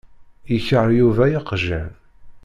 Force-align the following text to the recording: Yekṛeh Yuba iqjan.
Yekṛeh 0.53 0.89
Yuba 0.97 1.25
iqjan. 1.39 1.89